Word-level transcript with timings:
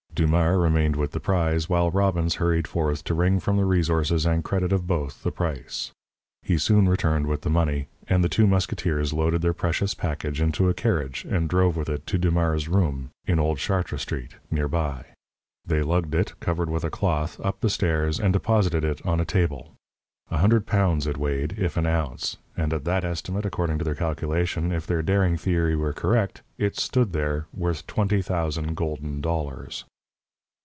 Dumars 0.13 0.57
remained 0.59 0.97
with 0.97 1.13
the 1.13 1.19
prize, 1.21 1.67
while 1.69 1.89
Robbins 1.89 2.35
hurried 2.35 2.67
forth 2.67 3.03
to 3.05 3.13
wring 3.15 3.39
from 3.39 3.55
the 3.57 3.65
resources 3.65 4.25
and 4.25 4.43
credit 4.43 4.71
of 4.73 4.85
both 4.85 5.23
the 5.23 5.31
price. 5.31 5.93
He 6.43 6.57
soon 6.59 6.87
returned 6.87 7.25
with 7.27 7.41
the 7.41 7.49
money, 7.49 7.87
and 8.09 8.21
the 8.23 8.29
two 8.29 8.45
musketeers 8.45 9.13
loaded 9.13 9.41
their 9.41 9.53
precious 9.53 9.95
package 9.95 10.39
into 10.41 10.67
a 10.69 10.73
carriage 10.73 11.25
and 11.25 11.49
drove 11.49 11.75
with 11.77 11.87
it 11.89 12.05
to 12.07 12.17
Dumars's 12.19 12.67
room, 12.67 13.09
in 13.25 13.39
old 13.39 13.57
Chartres 13.57 14.01
Street, 14.01 14.35
nearby. 14.51 15.05
They 15.65 15.81
lugged 15.81 16.13
it, 16.13 16.37
covered 16.41 16.69
with 16.69 16.83
a 16.83 16.91
cloth, 16.91 17.39
up 17.41 17.61
the 17.61 17.69
stairs, 17.69 18.19
and 18.19 18.31
deposited 18.33 18.83
it 18.83 19.03
on 19.05 19.19
a 19.21 19.25
table. 19.25 19.73
A 20.29 20.37
hundred 20.39 20.67
pounds 20.67 21.07
it 21.07 21.17
weighed, 21.17 21.55
if 21.57 21.77
an 21.77 21.87
ounce, 21.87 22.37
and 22.57 22.73
at 22.73 22.83
that 22.85 23.05
estimate, 23.05 23.45
according 23.45 23.79
to 23.79 23.85
their 23.85 23.95
calculation, 23.95 24.71
if 24.73 24.85
their 24.85 25.01
daring 25.01 25.37
theory 25.37 25.75
were 25.75 25.93
correct, 25.93 26.43
it 26.59 26.75
stood 26.75 27.13
there, 27.13 27.47
worth 27.53 27.87
twenty 27.87 28.21
thousand 28.21 28.75
golden 28.75 29.21
dollars. 29.21 29.85